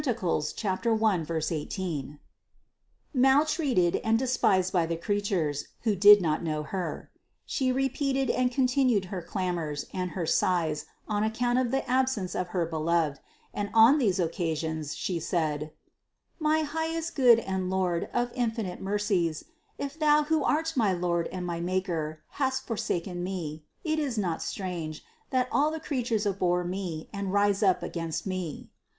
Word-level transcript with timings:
1, 0.03 1.41
18), 1.51 2.19
maltreated 3.13 3.95
and 3.97 4.17
despised 4.17 4.73
by 4.73 4.83
the 4.87 4.97
creatures, 4.97 5.67
who 5.81 5.95
did 5.95 6.19
not 6.19 6.41
know 6.41 6.63
Her. 6.63 7.11
She 7.45 7.71
repeated 7.71 8.31
and 8.31 8.51
continued 8.51 9.05
her 9.13 9.21
clamors 9.21 9.85
and 9.93 10.09
her 10.17 10.25
sighs 10.25 10.87
on 11.07 11.23
account 11.23 11.59
of 11.59 11.69
the 11.69 11.87
absence 11.87 12.33
of 12.33 12.47
her 12.47 12.65
Beloved; 12.65 13.19
and 13.53 13.69
on 13.75 13.83
one 13.83 13.93
of 13.93 13.99
these 13.99 14.19
occasions 14.19 14.95
She 14.95 15.19
said: 15.19 15.71
"My 16.39 16.61
highest 16.61 17.13
Good 17.13 17.37
and 17.37 17.69
Lord 17.69 18.09
of 18.11 18.31
infinite 18.33 18.81
mercies, 18.81 19.45
if 19.77 19.99
Thou 19.99 20.23
who 20.23 20.43
art 20.43 20.73
my 20.75 20.93
Lord 20.93 21.27
and 21.27 21.45
my 21.45 21.59
Maker, 21.61 22.23
hast 22.39 22.65
forsaken 22.65 23.23
me, 23.23 23.65
it 23.83 23.99
is 23.99 24.17
not 24.17 24.41
strange, 24.41 25.03
that 25.29 25.47
all 25.51 25.69
the 25.69 25.79
creatures 25.79 26.25
abhor 26.25 26.63
me 26.63 27.07
and 27.13 27.31
rise 27.31 27.61
up 27.61 27.83
against 27.83 28.25
me. 28.25 28.71